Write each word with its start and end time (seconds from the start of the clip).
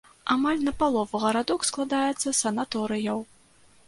Амаль 0.35 0.61
напалову 0.67 1.19
гарадок 1.25 1.67
складаецца 1.71 2.23
з 2.27 2.33
санаторыяў. 2.39 3.19